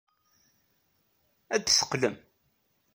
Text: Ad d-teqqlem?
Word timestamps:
Ad 1.53 1.61
d-teqqlem? 1.63 2.15